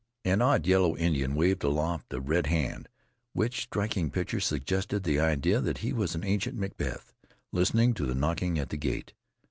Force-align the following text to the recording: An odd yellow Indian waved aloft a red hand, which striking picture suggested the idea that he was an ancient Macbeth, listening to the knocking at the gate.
An 0.25 0.41
odd 0.41 0.65
yellow 0.65 0.97
Indian 0.97 1.35
waved 1.35 1.63
aloft 1.63 2.11
a 2.11 2.19
red 2.19 2.47
hand, 2.47 2.89
which 3.33 3.61
striking 3.61 4.09
picture 4.09 4.39
suggested 4.39 5.03
the 5.03 5.19
idea 5.19 5.61
that 5.61 5.77
he 5.77 5.93
was 5.93 6.15
an 6.15 6.23
ancient 6.25 6.57
Macbeth, 6.57 7.13
listening 7.51 7.93
to 7.93 8.07
the 8.07 8.15
knocking 8.15 8.57
at 8.57 8.69
the 8.69 8.77
gate. 8.77 9.13